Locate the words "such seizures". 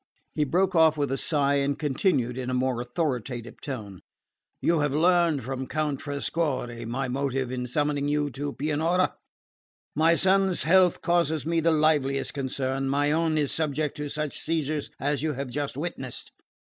14.09-14.89